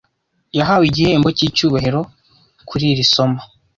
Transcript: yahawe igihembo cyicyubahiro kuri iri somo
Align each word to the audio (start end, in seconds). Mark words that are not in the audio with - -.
yahawe 0.57 0.83
igihembo 0.87 1.29
cyicyubahiro 1.37 2.01
kuri 2.69 2.83
iri 2.91 3.05
somo 3.13 3.39